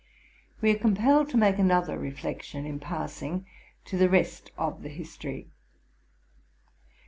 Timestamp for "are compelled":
0.71-1.29